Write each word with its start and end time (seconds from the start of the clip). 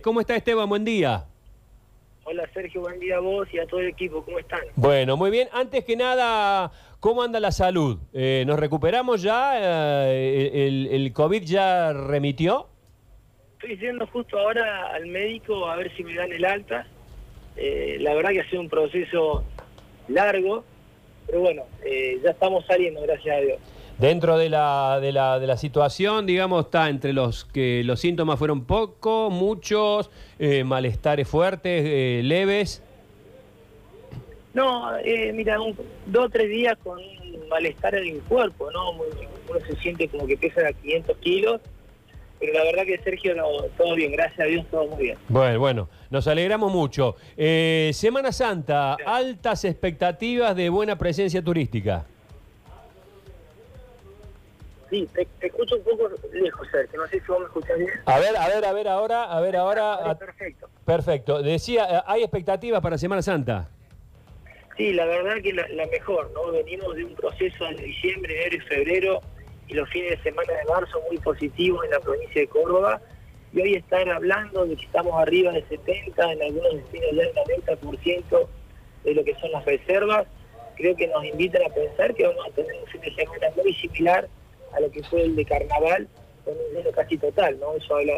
¿Cómo 0.00 0.20
está 0.20 0.36
Esteban? 0.36 0.68
Buen 0.68 0.84
día. 0.84 1.24
Hola 2.22 2.48
Sergio, 2.54 2.82
buen 2.82 3.00
día 3.00 3.16
a 3.16 3.18
vos 3.18 3.48
y 3.52 3.58
a 3.58 3.66
todo 3.66 3.80
el 3.80 3.88
equipo, 3.88 4.24
¿cómo 4.24 4.38
están? 4.38 4.60
Bueno, 4.76 5.16
muy 5.16 5.28
bien. 5.28 5.48
Antes 5.50 5.84
que 5.84 5.96
nada, 5.96 6.70
¿cómo 7.00 7.20
anda 7.20 7.40
la 7.40 7.50
salud? 7.50 7.98
Eh, 8.12 8.44
¿Nos 8.46 8.60
recuperamos 8.60 9.22
ya? 9.22 9.54
Eh, 9.60 10.68
el, 10.68 10.86
el 10.92 11.12
COVID 11.12 11.42
ya 11.42 11.92
remitió? 11.92 12.68
Estoy 13.54 13.76
yendo 13.76 14.06
justo 14.06 14.38
ahora 14.38 14.86
al 14.94 15.06
médico 15.06 15.68
a 15.68 15.74
ver 15.74 15.92
si 15.96 16.04
me 16.04 16.14
dan 16.14 16.30
el 16.30 16.44
alta. 16.44 16.86
Eh, 17.56 17.96
la 17.98 18.14
verdad 18.14 18.30
que 18.30 18.42
ha 18.42 18.50
sido 18.50 18.60
un 18.62 18.68
proceso 18.68 19.42
largo, 20.06 20.62
pero 21.26 21.40
bueno, 21.40 21.64
eh, 21.84 22.20
ya 22.22 22.30
estamos 22.30 22.64
saliendo, 22.66 23.02
gracias 23.02 23.36
a 23.36 23.40
Dios. 23.40 23.58
Dentro 23.98 24.38
de 24.38 24.48
la, 24.48 24.98
de 25.00 25.10
la, 25.10 25.40
de 25.40 25.46
la 25.48 25.56
situación, 25.56 26.24
digamos, 26.24 26.66
está 26.66 26.88
entre 26.88 27.12
los 27.12 27.44
que 27.46 27.82
los 27.84 27.98
síntomas 27.98 28.38
fueron 28.38 28.64
pocos, 28.64 29.32
muchos, 29.32 30.08
eh, 30.38 30.62
malestares 30.62 31.26
fuertes, 31.26 31.82
eh, 31.84 32.20
leves. 32.22 32.80
No, 34.54 34.96
eh, 34.98 35.32
mira, 35.32 35.60
un- 35.60 35.76
dos 36.06 36.26
o 36.26 36.28
tres 36.28 36.48
días 36.48 36.76
con 36.82 36.98
un 36.98 37.48
malestar 37.48 37.96
en 37.96 38.14
el 38.16 38.20
cuerpo, 38.22 38.70
¿no? 38.70 38.92
Uno 38.92 39.04
se 39.66 39.76
siente 39.76 40.06
como 40.08 40.26
que 40.26 40.36
pesa 40.36 40.60
500 40.80 41.16
kilos, 41.18 41.60
pero 42.38 42.52
la 42.52 42.64
verdad 42.64 42.84
que 42.84 42.98
Sergio, 42.98 43.34
no, 43.34 43.46
todo 43.76 43.94
bien, 43.96 44.12
gracias 44.12 44.40
a 44.40 44.44
Dios, 44.44 44.64
todo 44.70 44.86
muy 44.86 45.02
bien. 45.06 45.18
Bueno, 45.28 45.58
bueno, 45.58 45.88
nos 46.10 46.26
alegramos 46.28 46.72
mucho. 46.72 47.16
Eh, 47.36 47.90
Semana 47.94 48.30
Santa, 48.30 48.96
altas 49.04 49.64
expectativas 49.64 50.54
de 50.54 50.68
buena 50.68 50.96
presencia 50.96 51.42
turística. 51.42 52.06
Sí, 54.90 55.08
te, 55.14 55.26
te 55.38 55.46
escucho 55.48 55.76
un 55.76 55.82
poco 55.82 56.08
lejos, 56.32 56.66
Sergio, 56.70 57.00
no 57.00 57.06
sé 57.08 57.20
si 57.20 57.26
vos 57.26 57.40
me 57.40 57.44
escuchás 57.46 57.78
bien. 57.78 57.90
A 58.06 58.18
ver, 58.18 58.36
a 58.36 58.48
ver, 58.48 58.64
a 58.64 58.72
ver 58.72 58.88
ahora, 58.88 59.24
a 59.24 59.40
ver 59.40 59.56
ahora. 59.56 59.96
Vale, 59.96 60.14
perfecto. 60.16 60.68
Perfecto. 60.84 61.42
Decía, 61.42 61.86
eh, 61.90 62.02
¿hay 62.06 62.22
expectativas 62.22 62.80
para 62.80 62.96
Semana 62.96 63.20
Santa? 63.20 63.68
Sí, 64.78 64.92
la 64.94 65.04
verdad 65.04 65.42
que 65.42 65.52
la, 65.52 65.68
la 65.68 65.86
mejor, 65.86 66.30
¿no? 66.32 66.52
Venimos 66.52 66.94
de 66.94 67.04
un 67.04 67.14
proceso 67.14 67.64
de 67.66 67.74
diciembre, 67.74 68.34
enero 68.40 68.56
y 68.56 68.60
febrero 68.60 69.20
y 69.66 69.74
los 69.74 69.88
fines 69.90 70.10
de 70.10 70.22
semana 70.22 70.52
de 70.52 70.64
marzo 70.64 71.00
muy 71.08 71.18
positivos 71.18 71.84
en 71.84 71.90
la 71.90 72.00
provincia 72.00 72.40
de 72.40 72.46
Córdoba 72.46 73.02
y 73.52 73.60
hoy 73.60 73.74
están 73.74 74.08
hablando 74.08 74.64
de 74.64 74.76
que 74.76 74.84
estamos 74.84 75.20
arriba 75.20 75.52
de 75.52 75.64
70, 75.68 76.32
en 76.32 76.42
algunos 76.42 76.74
destinos 76.74 77.10
ya 77.12 77.22
el 77.22 77.78
90% 77.80 78.48
de 79.04 79.14
lo 79.14 79.24
que 79.24 79.34
son 79.34 79.52
las 79.52 79.64
reservas. 79.64 80.26
Creo 80.76 80.96
que 80.96 81.08
nos 81.08 81.24
invitan 81.24 81.62
a 81.62 81.74
pensar 81.74 82.14
que 82.14 82.26
vamos 82.26 82.46
a 82.46 82.50
tener 82.52 82.72
un 82.80 82.86
fin 82.86 83.00
de 83.00 83.14
semana 83.14 83.46
muy 83.56 83.74
similar 83.74 84.28
a 84.74 84.80
lo 84.80 84.90
que 84.90 85.02
fue 85.04 85.22
el 85.22 85.36
de 85.36 85.44
carnaval, 85.44 86.08
con 86.44 86.54
un 86.54 86.76
lleno 86.76 86.90
casi 86.92 87.16
total, 87.16 87.58
¿no? 87.60 87.74
Eso 87.74 87.96
habla 87.96 88.14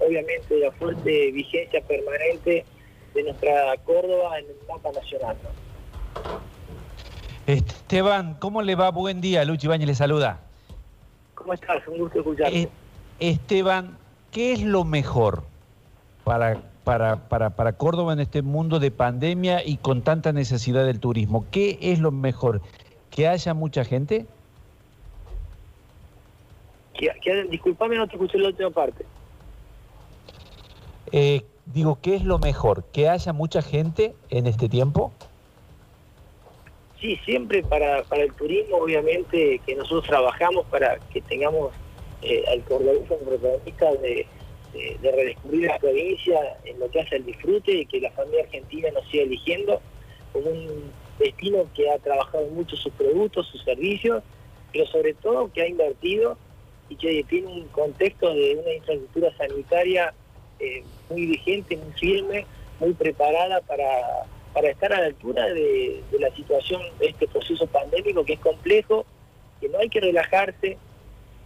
obviamente 0.00 0.54
de 0.54 0.60
la 0.60 0.72
fuerte 0.72 1.30
vigencia 1.32 1.80
permanente 1.82 2.64
de 3.14 3.22
nuestra 3.22 3.76
Córdoba 3.84 4.38
en 4.38 4.46
el 4.46 4.56
mapa 4.68 4.92
nacional, 4.92 5.36
¿no? 5.42 5.50
Esteban, 7.46 8.34
¿cómo 8.34 8.60
le 8.62 8.74
va? 8.74 8.90
Buen 8.90 9.20
día, 9.20 9.44
Luchi 9.44 9.66
Bañez 9.66 9.86
le 9.86 9.94
saluda. 9.94 10.40
¿Cómo 11.34 11.54
estás? 11.54 11.86
Un 11.88 11.98
gusto 11.98 12.18
escucharte. 12.18 12.62
Eh, 12.62 12.68
Esteban, 13.20 13.96
¿qué 14.30 14.52
es 14.52 14.62
lo 14.62 14.84
mejor 14.84 15.44
para, 16.24 16.60
para, 16.84 17.28
para, 17.28 17.50
para 17.50 17.72
Córdoba 17.72 18.12
en 18.12 18.20
este 18.20 18.42
mundo 18.42 18.78
de 18.80 18.90
pandemia 18.90 19.64
y 19.64 19.78
con 19.78 20.02
tanta 20.02 20.32
necesidad 20.32 20.84
del 20.84 21.00
turismo? 21.00 21.46
¿Qué 21.50 21.78
es 21.80 22.00
lo 22.00 22.12
mejor? 22.12 22.60
¿Que 23.10 23.28
haya 23.28 23.54
mucha 23.54 23.84
gente? 23.84 24.26
Que- 26.98 27.12
que- 27.22 27.44
disculpame, 27.44 27.96
no 27.96 28.06
te 28.08 28.14
escuché 28.16 28.38
la 28.38 28.48
última 28.48 28.70
parte. 28.70 29.04
Eh, 31.12 31.42
digo, 31.66 31.98
¿qué 32.02 32.16
es 32.16 32.24
lo 32.24 32.38
mejor? 32.38 32.84
¿Que 32.92 33.08
haya 33.08 33.32
mucha 33.32 33.62
gente 33.62 34.14
en 34.30 34.46
este 34.48 34.68
tiempo? 34.68 35.12
Sí, 37.00 37.16
siempre 37.24 37.62
para, 37.62 38.02
para 38.02 38.24
el 38.24 38.34
turismo, 38.34 38.78
obviamente, 38.78 39.60
que 39.64 39.76
nosotros 39.76 40.04
trabajamos 40.08 40.66
para 40.66 40.98
que 41.12 41.20
tengamos 41.22 41.70
eh, 42.22 42.42
al 42.52 42.64
cordobés 42.64 43.06
como 43.08 43.20
protagonista 43.20 43.92
de, 44.02 44.26
de- 44.72 44.98
de 45.00 45.12
redescubrir 45.12 45.68
la 45.68 45.78
provincia 45.78 46.36
en 46.64 46.80
lo 46.80 46.90
que 46.90 47.00
hace 47.00 47.14
el 47.16 47.24
disfrute 47.26 47.72
y 47.72 47.86
que 47.86 48.00
la 48.00 48.10
familia 48.10 48.42
argentina 48.42 48.88
nos 48.92 49.06
siga 49.08 49.22
eligiendo 49.22 49.80
como 50.32 50.50
un 50.50 50.90
destino 51.20 51.64
que 51.74 51.88
ha 51.90 51.98
trabajado 52.00 52.48
mucho 52.48 52.74
sus 52.76 52.92
productos, 52.94 53.46
sus 53.46 53.62
servicios, 53.62 54.24
pero 54.72 54.84
sobre 54.86 55.14
todo 55.14 55.50
que 55.52 55.62
ha 55.62 55.68
invertido 55.68 56.36
y 56.88 56.96
que 56.96 57.24
tiene 57.24 57.48
un 57.48 57.68
contexto 57.68 58.32
de 58.32 58.56
una 58.56 58.72
infraestructura 58.72 59.36
sanitaria 59.36 60.14
eh, 60.58 60.82
muy 61.10 61.26
vigente, 61.26 61.76
muy 61.76 61.92
firme, 61.92 62.46
muy 62.80 62.92
preparada 62.94 63.60
para, 63.62 64.26
para 64.52 64.70
estar 64.70 64.92
a 64.92 65.00
la 65.00 65.06
altura 65.06 65.46
de, 65.46 66.02
la 66.18 66.34
situación 66.34 66.82
de 66.98 67.08
este 67.08 67.28
proceso 67.28 67.66
pandémico 67.66 68.24
que 68.24 68.34
es 68.34 68.40
complejo, 68.40 69.04
que 69.60 69.68
no 69.68 69.78
hay 69.78 69.88
que 69.88 70.00
relajarse. 70.00 70.78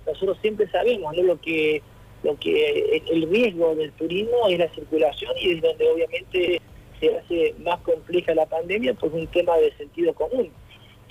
Nosotros 0.07 0.39
siempre 0.41 0.69
sabemos 0.69 1.15
¿no? 1.17 1.23
lo 1.23 1.41
que 1.41 1.83
lo 2.23 2.39
que 2.39 3.03
el 3.11 3.29
riesgo 3.29 3.75
del 3.75 3.91
turismo 3.93 4.49
es 4.49 4.59
la 4.59 4.69
circulación 4.73 5.33
y 5.41 5.55
es 5.55 5.63
donde 5.63 5.91
obviamente 5.91 6.61
se 7.01 7.19
hace 7.19 7.55
más 7.59 7.81
compleja 7.81 8.33
la 8.33 8.47
pandemia 8.47 8.95
por 8.95 9.13
un 9.13 9.27
tema 9.27 9.57
de 9.57 9.73
sentido 9.77 10.15
común. 10.15 10.51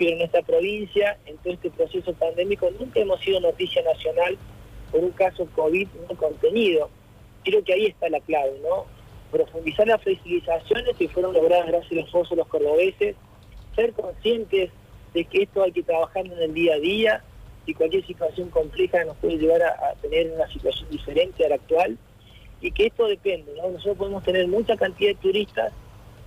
Pero 0.02 0.14
en 0.14 0.18
nuestra 0.18 0.42
provincia, 0.42 1.16
en 1.28 1.38
todo 1.38 1.54
este 1.54 1.70
proceso 1.70 2.12
pandémico, 2.14 2.68
nunca 2.80 3.00
hemos 3.00 3.22
sido 3.22 3.40
noticia 3.40 3.84
nacional 3.84 4.36
por 4.92 5.02
un 5.04 5.12
caso 5.12 5.48
COVID 5.54 5.88
no 6.10 6.18
contenido. 6.18 6.90
Creo 7.44 7.64
que 7.64 7.74
ahí 7.74 7.86
está 7.86 8.10
la 8.10 8.20
clave, 8.22 8.60
¿no? 8.64 8.88
Profundizar 9.32 9.86
las 9.86 10.02
flexibilizaciones 10.02 10.98
que 10.98 11.08
fueron 11.08 11.36
logradas 11.36 11.68
gracias 11.68 11.92
al 11.92 12.00
esfuerzo 12.00 12.32
de 12.32 12.38
los 12.38 12.48
cordobeses, 12.48 13.16
ser 13.76 13.94
conscientes 13.94 14.72
de 15.14 15.24
que 15.26 15.44
esto 15.44 15.62
hay 15.62 15.72
que 15.72 15.84
trabajar 15.84 16.26
en 16.26 16.32
el 16.32 16.52
día 16.52 16.74
a 16.74 16.80
día 16.80 17.24
y 17.68 17.76
cualquier 17.76 18.04
situación 18.08 18.50
compleja 18.50 19.04
nos 19.04 19.18
puede 19.18 19.38
llevar 19.38 19.62
a, 19.62 19.92
a 19.92 19.94
tener 20.02 20.32
una 20.32 20.48
situación 20.48 20.90
diferente 20.90 21.46
a 21.46 21.50
la 21.50 21.56
actual 21.56 21.96
y 22.60 22.72
que 22.72 22.88
esto 22.88 23.06
depende, 23.06 23.54
¿no? 23.56 23.70
Nosotros 23.70 23.98
podemos 24.00 24.24
tener 24.24 24.48
mucha 24.48 24.76
cantidad 24.78 25.12
de 25.12 25.22
turistas, 25.22 25.72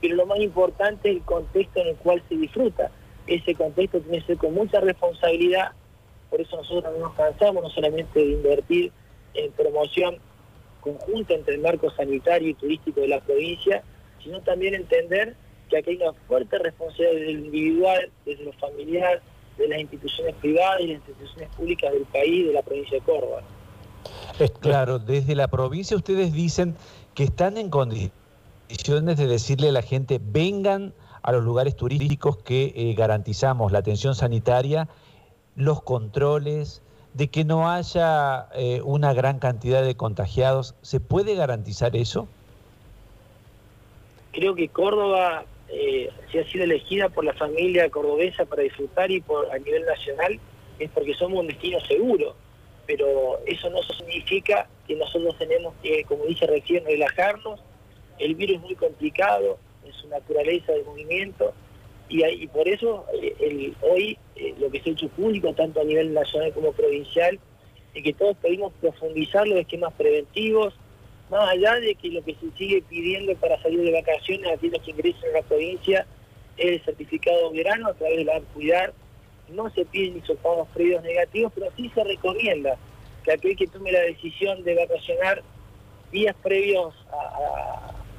pero 0.01 0.15
lo 0.15 0.27
más 0.27 0.39
importante 0.39 1.11
es 1.11 1.17
el 1.17 1.23
contexto 1.23 1.81
en 1.81 1.89
el 1.89 1.97
cual 1.97 2.23
se 2.29 2.37
disfruta. 2.37 2.93
Ese 3.27 3.55
contexto 3.55 4.01
tiene 4.01 4.21
que 4.21 4.27
ser 4.27 4.37
con 4.37 4.55
mucha 4.55 4.81
responsabilidad, 4.81 5.73
por 6.31 6.41
eso 6.41 6.57
nosotros 6.57 6.93
no 6.93 7.07
nos 7.07 7.15
cansamos 7.15 7.62
no 7.62 7.71
solamente 7.71 8.19
de 8.19 8.33
invertir 8.33 8.93
en 9.35 9.53
promoción 9.53 10.19
conjunta 10.81 11.35
entre 11.35 11.55
el 11.55 11.61
marco 11.61 11.91
sanitario 11.91 12.51
y 12.51 12.55
turístico 12.55 13.01
de 13.01 13.09
la 13.09 13.21
provincia, 13.21 13.83
sino 14.23 14.41
también 14.43 14.75
entender 14.75 15.35
que 15.71 15.79
aquí 15.79 15.91
hay 15.91 15.97
una 15.97 16.12
fuerte 16.27 16.59
responsabilidad 16.59 17.15
desde 17.15 17.33
lo 17.33 17.45
individual, 17.47 18.11
desde 18.27 18.45
lo 18.45 18.53
familiar, 18.53 19.23
de 19.56 19.69
las 19.69 19.81
instituciones 19.81 20.35
privadas 20.37 20.81
y 20.81 20.87
las 20.89 20.97
instituciones 20.97 21.49
públicas 21.56 21.93
del 21.93 22.05
país, 22.06 22.47
de 22.47 22.53
la 22.53 22.62
provincia 22.62 22.99
de 22.99 23.05
Córdoba. 23.05 23.43
Claro, 24.61 24.99
desde 24.99 25.35
la 25.35 25.49
provincia 25.49 25.97
ustedes 25.97 26.33
dicen 26.33 26.77
que 27.15 27.25
están 27.25 27.56
en 27.56 27.71
condiciones 27.71 28.11
de 29.17 29.27
decirle 29.27 29.69
a 29.69 29.73
la 29.73 29.83
gente, 29.83 30.21
vengan 30.21 30.93
a 31.25 31.33
los 31.33 31.43
lugares 31.43 31.75
turísticos 31.75 32.37
que 32.37 32.75
eh, 32.77 32.95
garantizamos 32.95 33.73
la 33.73 33.79
atención 33.79 34.15
sanitaria, 34.15 34.89
los 35.57 35.83
controles, 35.83 36.83
de 37.15 37.29
que 37.29 37.45
no 37.45 37.71
haya 37.71 38.49
eh, 38.55 38.83
una 38.85 39.15
gran 39.15 39.39
cantidad 39.39 39.83
de 39.83 39.97
contagiados. 39.97 40.75
¿Se 40.83 41.01
puede 41.01 41.35
garantizar 41.35 41.97
eso? 41.97 42.29
Creo 44.33 44.55
que 44.55 44.69
Córdoba, 44.69 45.47
eh, 45.69 46.11
si 46.31 46.39
ha 46.39 46.45
sido 46.45 46.65
elegida 46.65 47.09
por 47.09 47.25
la 47.25 47.33
familia 47.33 47.89
cordobesa 47.89 48.45
para 48.45 48.62
disfrutar 48.62 49.11
y 49.11 49.23
por 49.23 49.51
a 49.51 49.59
nivel 49.59 49.87
nacional, 49.87 50.39
es 50.79 50.91
porque 50.91 51.15
somos 51.15 51.41
un 51.41 51.47
destino 51.47 51.81
seguro. 51.81 52.35
Pero 52.87 53.39
eso 53.47 53.71
no 53.71 53.83
significa 53.83 54.69
que 54.87 54.95
nosotros 54.95 55.39
tenemos 55.39 55.73
que, 55.83 56.05
como 56.05 56.27
dije 56.27 56.47
recién, 56.47 56.85
relajarnos. 56.85 57.61
El 58.19 58.35
virus 58.35 58.56
es 58.56 58.62
muy 58.62 58.75
complicado, 58.75 59.59
en 59.84 59.92
su 59.92 60.08
naturaleza 60.08 60.72
de 60.72 60.82
movimiento, 60.84 61.54
y, 62.08 62.46
por 62.48 62.69
eso 62.69 63.06
eh, 63.14 63.72
hoy 63.81 64.19
eh, 64.36 64.54
lo 64.58 64.70
que 64.70 64.81
se 64.81 64.90
ha 64.90 64.92
hecho 64.92 65.08
público, 65.08 65.52
tanto 65.54 65.81
a 65.81 65.84
nivel 65.84 66.12
nacional 66.12 66.52
como 66.52 66.72
provincial, 66.72 67.38
es 67.94 68.02
que 68.02 68.12
todos 68.12 68.36
pedimos 68.36 68.72
profundizar 68.81 69.46
los 69.46 69.58
esquemas 69.58 69.92
preventivos, 69.94 70.75
más 71.31 71.48
allá 71.48 71.75
de 71.76 71.94
que 71.94 72.10
lo 72.10 72.22
que 72.22 72.34
se 72.34 72.50
sigue 72.58 72.82
pidiendo 72.82 73.34
para 73.36 73.60
salir 73.62 73.81
de 73.81 73.92
vacaciones 73.92 74.50
a 74.50 74.54
aquellos 74.54 74.81
que 74.82 74.90
ingresan 74.90 75.31
a 75.31 75.38
la 75.38 75.42
provincia 75.42 76.06
es 76.56 76.66
el 76.66 76.84
certificado 76.84 77.50
verano 77.50 77.88
a 77.88 77.94
través 77.94 78.19
de 78.19 78.25
la 78.25 78.40
cuidar, 78.52 78.92
no 79.48 79.70
se 79.70 79.84
piden 79.86 80.19
hisopados 80.19 80.69
previos 80.75 81.02
negativos, 81.02 81.52
pero 81.54 81.70
sí 81.76 81.90
se 81.94 82.04
recomienda 82.04 82.76
que 83.25 83.32
aquel 83.32 83.56
que 83.56 83.66
tome 83.66 83.90
la 83.90 84.00
decisión 84.00 84.62
de 84.62 84.75
vacacionar 84.75 85.42
días 86.12 86.36
previos 86.42 86.94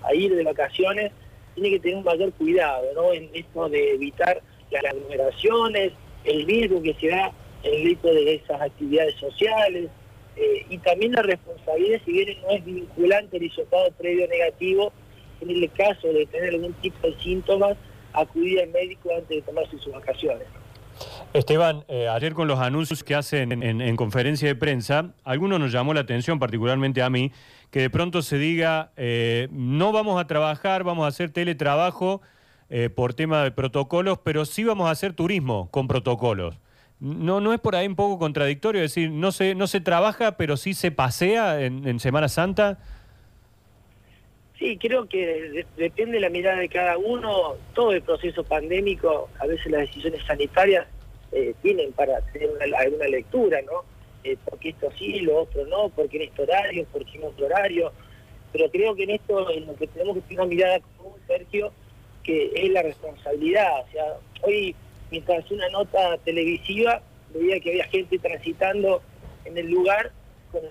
a 0.03 0.13
ir 0.13 0.35
de 0.35 0.43
vacaciones 0.43 1.11
tiene 1.55 1.71
que 1.71 1.79
tener 1.79 1.97
un 1.97 2.03
mayor 2.03 2.31
cuidado 2.33 2.85
¿no? 2.93 3.13
en 3.13 3.29
esto 3.33 3.69
de 3.69 3.95
evitar 3.95 4.41
las 4.71 4.85
aglomeraciones, 4.85 5.93
el 6.23 6.45
riesgo 6.45 6.81
que 6.81 6.93
se 6.95 7.07
da 7.07 7.31
en 7.63 7.73
el 7.73 7.83
grito 7.83 8.13
de 8.13 8.35
esas 8.35 8.61
actividades 8.61 9.15
sociales, 9.15 9.89
eh, 10.35 10.65
y 10.69 10.77
también 10.79 11.13
la 11.13 11.21
responsabilidad, 11.21 12.01
si 12.05 12.11
bien 12.11 12.37
no 12.41 12.49
es 12.49 12.65
vinculante 12.65 13.37
el 13.37 13.43
hisopado 13.43 13.89
previo 13.97 14.27
negativo, 14.27 14.91
en 15.41 15.49
el 15.49 15.71
caso 15.71 16.07
de 16.07 16.25
tener 16.25 16.53
algún 16.53 16.73
tipo 16.73 17.07
de 17.07 17.17
síntomas, 17.19 17.77
acudir 18.13 18.61
al 18.61 18.69
médico 18.69 19.09
antes 19.15 19.29
de 19.29 19.41
tomarse 19.41 19.77
sus 19.77 19.93
vacaciones. 19.93 20.47
Esteban, 21.33 21.83
eh, 21.87 22.07
ayer 22.07 22.33
con 22.33 22.47
los 22.47 22.59
anuncios 22.59 23.03
que 23.03 23.15
hacen 23.15 23.51
en, 23.61 23.95
conferencia 23.97 24.47
de 24.47 24.55
prensa, 24.55 25.13
algunos 25.23 25.59
nos 25.59 25.71
llamó 25.71 25.93
la 25.93 26.01
atención, 26.01 26.39
particularmente 26.39 27.01
a 27.01 27.09
mí, 27.09 27.31
que 27.71 27.81
de 27.81 27.89
pronto 27.89 28.21
se 28.21 28.37
diga, 28.37 28.91
eh, 28.97 29.47
no 29.51 29.91
vamos 29.91 30.19
a 30.19 30.27
trabajar, 30.27 30.83
vamos 30.83 31.05
a 31.05 31.09
hacer 31.09 31.31
teletrabajo 31.31 32.21
por 32.95 33.13
tema 33.13 33.43
de 33.43 33.51
protocolos, 33.51 34.17
pero 34.23 34.43
sí 34.43 34.63
vamos 34.63 34.87
a 34.87 34.91
hacer 34.91 35.13
turismo 35.13 35.69
con 35.69 35.87
protocolos. 35.87 36.57
¿No, 36.99 37.41
¿No 37.41 37.53
es 37.53 37.59
por 37.59 37.75
ahí 37.75 37.87
un 37.87 37.95
poco 37.95 38.17
contradictorio 38.17 38.81
decir, 38.81 39.11
no 39.11 39.31
se, 39.31 39.53
no 39.53 39.67
se 39.67 39.81
trabaja, 39.81 40.37
pero 40.37 40.55
sí 40.55 40.73
se 40.73 40.91
pasea 40.91 41.61
en, 41.61 41.99
Semana 41.99 42.29
Santa? 42.29 42.79
Sí, 44.57 44.77
creo 44.77 45.07
que 45.09 45.65
depende 45.75 46.13
de 46.13 46.19
la 46.21 46.29
mirada 46.29 46.57
de 46.57 46.69
cada 46.69 46.97
uno. 46.97 47.55
Todo 47.73 47.91
el 47.91 48.01
proceso 48.01 48.43
pandémico, 48.45 49.29
a 49.39 49.45
veces 49.45 49.69
las 49.71 49.81
decisiones 49.81 50.25
sanitarias 50.25 50.87
eh, 51.33 51.53
tienen 51.61 51.91
para 51.91 52.21
tener 52.31 52.49
alguna 52.75 53.07
lectura, 53.07 53.61
¿no? 53.63 53.83
Eh, 54.25 54.37
porque 54.43 54.69
esto 54.69 54.89
sí, 54.97 55.19
lo 55.19 55.41
otro 55.41 55.67
no, 55.67 55.89
porque 55.89 56.17
en 56.17 56.23
este 56.23 56.41
horario, 56.41 56.87
porque 56.91 57.17
en 57.17 57.25
otro 57.25 57.45
horario. 57.45 57.91
Pero 58.51 58.71
creo 58.71 58.95
que 58.95 59.03
en 59.03 59.11
esto, 59.11 59.51
en 59.51 59.67
lo 59.67 59.75
que 59.75 59.85
tenemos 59.85 60.15
que 60.15 60.21
tener 60.21 60.39
una 60.39 60.47
mirada 60.47 60.79
común, 60.97 61.13
Sergio, 61.27 61.71
que 62.23 62.51
es 62.55 62.71
la 62.71 62.81
responsabilidad. 62.81 63.81
O 63.87 63.91
sea, 63.91 64.17
hoy 64.41 64.75
mientras 65.11 65.49
una 65.51 65.69
nota 65.69 66.17
televisiva 66.25 67.03
veía 67.33 67.59
que 67.59 67.69
había 67.69 67.85
gente 67.85 68.17
transitando 68.17 69.03
en 69.45 69.57
el 69.59 69.69
lugar 69.69 70.11
con 70.51 70.63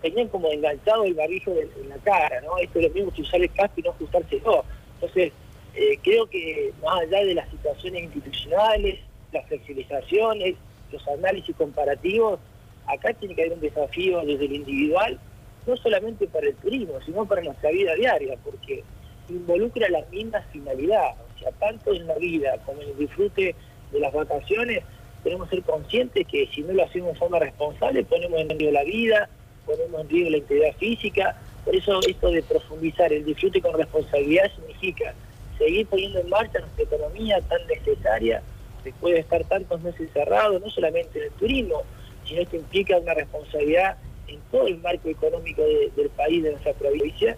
tenían 0.00 0.28
como 0.28 0.50
enganchado 0.50 1.04
el 1.04 1.14
barrijo 1.14 1.50
en 1.52 1.88
la 1.88 1.96
cara, 1.96 2.40
¿no? 2.42 2.58
Esto 2.58 2.78
es 2.78 2.88
lo 2.88 2.94
mismo 2.94 3.12
que 3.12 3.22
usar 3.22 3.40
el 3.40 3.50
casco 3.52 3.80
y 3.80 3.82
no 3.82 3.90
ajustárselo. 3.90 4.64
Entonces, 4.94 5.32
eh, 5.74 5.98
creo 6.02 6.26
que 6.26 6.72
más 6.82 7.00
allá 7.00 7.24
de 7.24 7.34
las 7.34 7.50
situaciones 7.50 8.04
institucionales, 8.04 9.00
las 9.32 9.46
flexibilizaciones, 9.46 10.56
los 10.92 11.08
análisis 11.08 11.56
comparativos, 11.56 12.38
acá 12.86 13.12
tiene 13.14 13.34
que 13.34 13.42
haber 13.42 13.54
un 13.54 13.60
desafío 13.60 14.24
desde 14.24 14.44
el 14.46 14.52
individual, 14.54 15.18
no 15.66 15.76
solamente 15.76 16.26
para 16.26 16.48
el 16.48 16.54
turismo, 16.56 17.00
sino 17.04 17.24
para 17.26 17.42
nuestra 17.42 17.70
vida 17.70 17.94
diaria, 17.94 18.36
porque 18.44 18.82
involucra 19.28 19.88
las 19.88 20.08
mismas 20.10 20.44
finalidades, 20.52 21.16
o 21.34 21.38
sea, 21.38 21.50
tanto 21.52 21.92
en 21.92 22.06
la 22.06 22.14
vida 22.16 22.58
como 22.66 22.82
en 22.82 22.90
el 22.90 22.98
disfrute 22.98 23.54
de 23.92 24.00
las 24.00 24.12
vacaciones, 24.12 24.82
tenemos 25.22 25.48
que 25.48 25.56
ser 25.56 25.64
conscientes 25.64 26.26
que 26.26 26.46
si 26.54 26.60
no 26.62 26.74
lo 26.74 26.84
hacemos 26.84 27.14
de 27.14 27.18
forma 27.18 27.38
responsable, 27.38 28.04
ponemos 28.04 28.40
en 28.40 28.50
riesgo 28.50 28.72
la 28.72 28.84
vida, 28.84 29.28
ponemos 29.64 30.02
en 30.02 30.08
riesgo 30.10 30.30
la 30.30 30.36
integridad 30.36 30.76
física. 30.76 31.36
Por 31.64 31.74
eso 31.74 31.98
esto 32.06 32.30
de 32.30 32.42
profundizar 32.42 33.10
el 33.10 33.24
disfrute 33.24 33.62
con 33.62 33.72
responsabilidad 33.72 34.50
significa 34.54 35.14
seguir 35.56 35.86
poniendo 35.86 36.20
en 36.20 36.28
marcha 36.28 36.58
nuestra 36.58 36.84
economía 36.84 37.40
tan 37.48 37.66
necesaria 37.66 38.42
después 38.84 39.14
de 39.14 39.20
estar 39.20 39.42
tantos 39.44 39.80
meses 39.80 40.10
cerrados, 40.12 40.60
no 40.60 40.68
solamente 40.68 41.18
en 41.18 41.24
el 41.24 41.30
turismo, 41.32 41.82
sino 42.26 42.48
que 42.48 42.56
implica 42.58 42.96
una 42.98 43.14
responsabilidad 43.14 43.96
en 44.28 44.40
todo 44.50 44.66
el 44.66 44.78
marco 44.78 45.08
económico 45.08 45.62
del 45.62 46.10
país, 46.10 46.42
de 46.42 46.52
nuestra 46.52 46.72
provincia, 46.72 47.36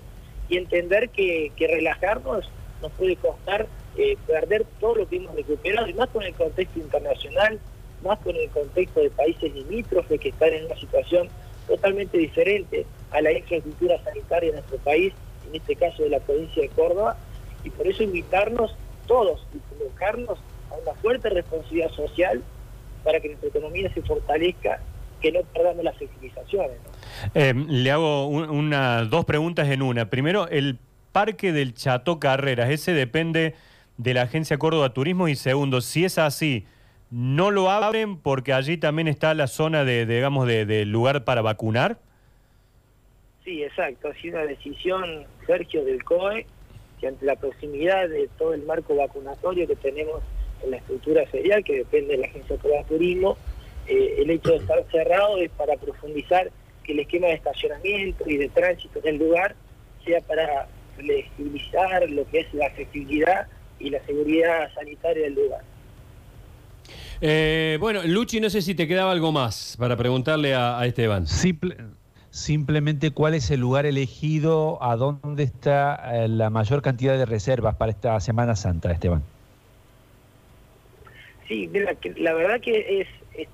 y 0.48 0.56
entender 0.56 1.10
que 1.10 1.52
relajarnos 1.58 2.48
nos 2.80 2.92
puede 2.92 3.16
costar 3.16 3.66
eh, 3.98 4.18
perder 4.26 4.66
todo 4.78 4.96
lo 4.96 5.08
que 5.08 5.16
hemos 5.16 5.34
recuperado, 5.34 5.88
y 5.88 5.94
más 5.94 6.10
con 6.10 6.22
el 6.22 6.34
contexto 6.34 6.78
internacional, 6.78 7.58
más 8.02 8.18
con 8.18 8.36
el 8.36 8.50
contexto 8.50 9.00
de 9.00 9.08
países 9.08 9.54
limítrofes 9.54 10.20
que 10.20 10.28
están 10.28 10.50
en 10.52 10.66
una 10.66 10.76
situación 10.76 11.28
totalmente 11.66 12.18
diferente 12.18 12.84
a 13.10 13.22
la 13.22 13.32
infraestructura 13.32 13.98
sanitaria 14.04 14.50
de 14.50 14.56
nuestro 14.56 14.76
país, 14.78 15.14
en 15.48 15.56
este 15.56 15.76
caso 15.76 16.02
de 16.02 16.10
la 16.10 16.20
provincia 16.20 16.62
de 16.62 16.68
Córdoba, 16.68 17.16
y 17.64 17.70
por 17.70 17.86
eso 17.86 18.02
invitarnos 18.02 18.74
todos 19.06 19.46
y 19.54 19.58
convocarnos 19.70 20.38
a 20.70 20.74
una 20.74 20.92
fuerte 21.00 21.30
responsabilidad 21.30 21.90
social 21.92 22.42
para 23.06 23.20
que 23.20 23.28
nuestra 23.28 23.48
economía 23.48 23.90
se 23.94 24.02
fortalezca, 24.02 24.80
que 25.22 25.32
no 25.32 25.40
perdamos 25.54 25.84
las 25.84 25.96
flexibilizaciones. 25.96 26.76
Eh, 27.34 27.54
le 27.54 27.90
hago 27.90 28.26
una, 28.26 29.04
dos 29.04 29.24
preguntas 29.24 29.68
en 29.68 29.80
una. 29.80 30.10
Primero, 30.10 30.48
el 30.48 30.78
parque 31.12 31.52
del 31.52 31.72
Chato 31.72 32.18
Carreras, 32.18 32.68
ese 32.68 32.92
depende 32.92 33.54
de 33.96 34.12
la 34.12 34.22
Agencia 34.22 34.58
Córdoba 34.58 34.92
Turismo? 34.92 35.28
Y 35.28 35.36
segundo, 35.36 35.80
si 35.80 36.04
es 36.04 36.18
así, 36.18 36.66
¿no 37.10 37.50
lo 37.50 37.70
abren 37.70 38.18
porque 38.18 38.52
allí 38.52 38.76
también 38.76 39.08
está 39.08 39.32
la 39.34 39.46
zona 39.46 39.84
de, 39.84 40.04
digamos, 40.04 40.46
de, 40.46 40.84
lugar 40.84 41.24
para 41.24 41.42
vacunar? 41.42 41.98
Sí, 43.44 43.62
exacto. 43.62 44.08
Ha 44.08 44.14
sido 44.20 44.38
una 44.38 44.46
decisión, 44.46 45.24
Sergio, 45.46 45.84
del 45.84 46.02
COE, 46.02 46.46
que 47.00 47.06
ante 47.06 47.24
la 47.24 47.36
proximidad 47.36 48.08
de 48.08 48.28
todo 48.36 48.54
el 48.54 48.64
marco 48.64 48.96
vacunatorio 48.96 49.66
que 49.66 49.76
tenemos 49.76 50.22
en 50.64 50.70
la 50.70 50.76
estructura 50.78 51.26
ferial, 51.26 51.64
que 51.64 51.78
depende 51.78 52.14
de 52.14 52.18
la 52.18 52.26
Agencia 52.26 52.56
Córdoba 52.56 52.84
Turismo, 52.88 53.36
eh, 53.86 54.16
el 54.18 54.30
hecho 54.30 54.50
de 54.50 54.56
estar 54.56 54.84
cerrado 54.90 55.38
es 55.38 55.50
para 55.50 55.76
profundizar 55.76 56.50
que 56.82 56.92
el 56.92 57.00
esquema 57.00 57.28
de 57.28 57.34
estacionamiento 57.34 58.28
y 58.28 58.36
de 58.36 58.48
tránsito 58.48 58.98
en 59.00 59.08
el 59.08 59.16
lugar 59.18 59.54
sea 60.04 60.20
para 60.22 60.68
flexibilizar 60.96 62.08
lo 62.10 62.28
que 62.28 62.40
es 62.40 62.54
la 62.54 62.66
accesibilidad 62.66 63.46
y 63.78 63.90
la 63.90 64.04
seguridad 64.06 64.72
sanitaria 64.74 65.24
del 65.24 65.34
lugar. 65.34 65.60
Eh, 67.20 67.78
bueno, 67.80 68.02
Luchi, 68.04 68.40
no 68.40 68.50
sé 68.50 68.62
si 68.62 68.74
te 68.74 68.86
quedaba 68.86 69.12
algo 69.12 69.32
más 69.32 69.76
para 69.78 69.96
preguntarle 69.96 70.54
a, 70.54 70.84
Esteban. 70.84 71.26
simplemente 72.30 73.10
cuál 73.10 73.34
es 73.34 73.50
el 73.50 73.60
lugar 73.60 73.86
elegido, 73.86 74.82
a 74.82 74.96
dónde 74.96 75.42
está 75.42 76.24
eh, 76.24 76.28
la 76.28 76.50
mayor 76.50 76.82
cantidad 76.82 77.16
de 77.16 77.24
reservas 77.24 77.76
para 77.76 77.92
esta 77.92 78.18
Semana 78.20 78.56
Santa, 78.56 78.92
Esteban. 78.92 79.22
Sí, 81.48 81.68
mira, 81.72 81.96
la 82.16 82.34
verdad 82.34 82.60
que 82.60 83.00
es, 83.00 83.08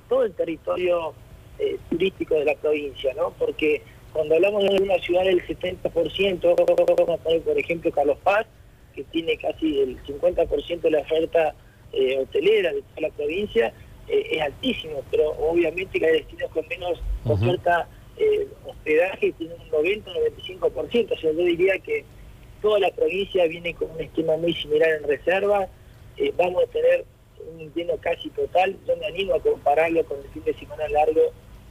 todo 0.08 0.24
el 0.24 0.32
territorio 0.32 1.12
eh, 1.58 1.76
turístico 1.90 2.34
de 2.34 2.44
la 2.44 2.54
provincia, 2.54 3.12
¿no? 3.14 3.32
Porque 3.38 3.82
cuando 4.12 4.34
hablamos 4.34 4.64
de 4.64 4.82
una 4.82 4.98
ciudad 4.98 5.24
del 5.24 5.44
70%, 5.46 7.42
por 7.42 7.58
ejemplo 7.58 7.90
Carlos 7.90 8.18
Paz, 8.22 8.46
que 8.94 9.04
tiene 9.04 9.36
casi 9.38 9.80
el 9.80 10.02
50% 10.04 10.80
de 10.80 10.90
la 10.90 11.00
oferta 11.00 11.54
eh, 11.92 12.18
hotelera 12.18 12.72
de 12.72 12.82
toda 12.82 13.08
la 13.08 13.14
provincia, 13.14 13.72
eh, 14.08 14.26
es 14.32 14.42
altísimo, 14.42 15.02
pero 15.10 15.30
obviamente 15.30 15.98
que 15.98 16.06
hay 16.06 16.12
destinos 16.18 16.50
con 16.50 16.66
menos 16.68 17.00
oferta 17.24 17.88
eh, 18.18 18.46
hospedaje 18.66 19.32
tienen 19.32 19.56
un 19.60 19.84
90-95%, 19.84 21.12
o 21.12 21.16
sea, 21.18 21.32
yo 21.32 21.44
diría 21.44 21.78
que 21.78 22.04
toda 22.60 22.78
la 22.80 22.90
provincia 22.90 23.46
viene 23.46 23.74
con 23.74 23.90
un 23.90 24.00
esquema 24.00 24.36
muy 24.36 24.54
similar 24.54 24.90
en 24.90 25.08
reserva, 25.08 25.68
vamos 26.36 26.62
a 26.62 26.66
tener 26.66 27.04
un 27.48 27.72
lleno 27.74 27.96
casi 27.98 28.30
total, 28.30 28.76
yo 28.86 28.96
me 28.96 29.06
animo 29.06 29.34
a 29.34 29.40
compararlo 29.40 30.04
con 30.04 30.18
el 30.18 30.28
fin 30.28 30.44
de 30.44 30.54
semana 30.54 30.88
largo 30.88 31.20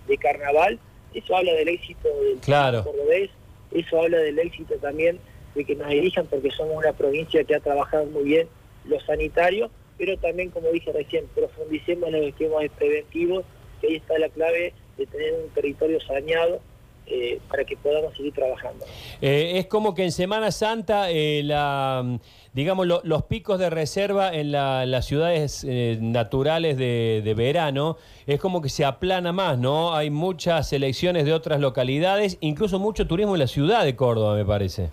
de 0.07 0.17
carnaval, 0.17 0.79
eso 1.13 1.35
habla 1.35 1.53
del 1.53 1.67
éxito 1.69 2.07
del 2.21 2.37
claro. 2.39 2.83
cordobés, 2.83 3.29
eso 3.71 4.01
habla 4.01 4.17
del 4.17 4.39
éxito 4.39 4.75
también 4.75 5.19
de 5.55 5.65
que 5.65 5.75
nos 5.75 5.89
elijan 5.91 6.25
porque 6.27 6.51
somos 6.51 6.77
una 6.77 6.93
provincia 6.93 7.43
que 7.43 7.55
ha 7.55 7.59
trabajado 7.59 8.05
muy 8.05 8.23
bien 8.23 8.47
los 8.85 9.03
sanitarios, 9.03 9.69
pero 9.97 10.17
también, 10.17 10.49
como 10.49 10.69
dije 10.69 10.91
recién, 10.91 11.25
profundicemos 11.35 12.07
en 12.07 12.13
los 12.13 12.29
esquemas 12.29 12.65
preventivos, 12.77 13.45
que 13.79 13.87
ahí 13.87 13.95
está 13.97 14.17
la 14.17 14.29
clave 14.29 14.73
de 14.97 15.05
tener 15.05 15.33
un 15.33 15.49
territorio 15.49 15.99
saneado 16.01 16.61
eh, 17.07 17.39
para 17.49 17.65
que 17.65 17.75
podamos 17.75 18.15
seguir 18.15 18.33
trabajando. 18.33 18.85
Eh, 19.21 19.53
es 19.55 19.67
como 19.67 19.93
que 19.93 20.03
en 20.03 20.11
Semana 20.11 20.51
Santa, 20.51 21.11
eh, 21.11 21.41
la, 21.43 22.19
digamos, 22.53 22.87
los 22.87 23.23
picos 23.23 23.59
de 23.59 23.69
reserva 23.69 24.33
en 24.33 24.51
las 24.51 25.05
ciudades 25.05 25.65
naturales 25.65 26.77
de, 26.77 27.21
de, 27.23 27.33
verano, 27.33 27.97
es 28.27 28.39
como 28.39 28.61
que 28.61 28.69
se 28.69 28.85
aplana 28.85 29.33
más, 29.33 29.57
¿no? 29.57 29.93
Hay 29.93 30.09
muchas 30.09 30.69
selecciones 30.69 31.25
de 31.25 31.33
otras 31.33 31.59
localidades, 31.59 32.37
incluso 32.39 32.79
mucho 32.79 33.07
turismo 33.07 33.35
en 33.35 33.39
la 33.39 33.47
ciudad 33.47 33.83
de 33.83 33.95
Córdoba, 33.95 34.35
me 34.35 34.45
parece. 34.45 34.89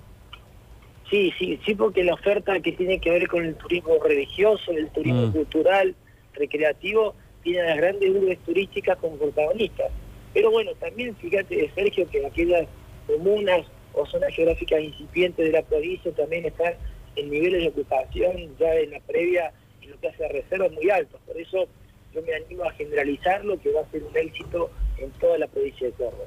Sí, 1.11 1.33
sí, 1.38 1.59
sí, 1.65 1.75
porque 1.75 2.05
la 2.05 2.15
oferta 2.15 2.59
que 2.61 2.73
tiene 2.73 2.99
que 3.00 3.11
ver 3.11 3.29
con 3.29 3.45
el 3.45 3.55
turismo 3.55 3.95
religioso, 4.03 4.73
el 4.73 4.88
turismo 4.91 5.29
mm. 5.29 5.33
cultural, 5.33 5.95
recreativo, 6.35 7.15
tiene 7.43 7.61
a 7.61 7.65
las 7.67 7.77
grandes 7.79 8.11
urbes 8.11 8.38
turísticas 8.41 8.99
como 8.99 9.17
protagonistas. 9.17 9.91
Pero 10.35 10.50
bueno, 10.50 10.73
también 10.80 11.16
fíjate, 11.16 11.70
Sergio, 11.75 12.08
que 12.08 12.26
aquellas 12.26 12.66
comunas 13.06 13.66
o 13.94 14.06
zonas 14.06 14.35
geográficas 14.35 14.80
incipientes 14.80 15.44
de 15.47 15.52
la 15.52 15.62
provincia 15.62 16.12
también 16.12 16.44
están 16.44 16.75
en 17.16 17.30
niveles 17.30 17.62
de 17.62 17.68
ocupación 17.68 18.56
ya 18.58 18.75
en 18.75 18.90
la 18.90 19.00
previa, 19.00 19.52
en 19.82 19.90
lo 19.90 20.00
que 20.00 20.08
hace 20.08 20.25
a 20.25 20.28
reservas 20.28 20.70
muy 20.73 20.90
altos. 20.90 21.20
Por 21.26 21.40
eso 21.40 21.66
yo 22.14 22.23
me 22.23 22.35
animo 22.35 22.64
a 22.64 22.73
generalizarlo, 22.73 23.61
que 23.61 23.73
va 23.73 23.80
a 23.80 23.90
ser 23.90 24.02
un 24.04 24.16
éxito 24.16 24.70
en 24.99 25.11
toda 25.12 25.38
la 25.38 25.47
provincia 25.47 25.87
de 25.87 25.92
Córdoba. 25.94 26.25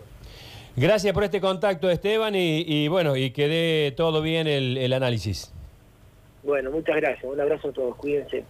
Gracias 0.75 1.13
por 1.13 1.23
este 1.23 1.41
contacto, 1.41 1.89
Esteban, 1.89 2.33
y, 2.35 2.87
bueno, 2.87 3.17
y 3.17 3.31
que 3.31 3.47
dé 3.47 3.93
todo 3.95 4.21
bien 4.21 4.47
el, 4.47 4.77
el 4.77 4.93
análisis. 4.93 5.53
Bueno, 6.43 6.71
muchas 6.71 6.95
gracias. 6.95 7.23
Un 7.23 7.39
abrazo 7.39 7.69
a 7.69 7.71
todos. 7.73 7.95
Cuídense. 7.97 8.43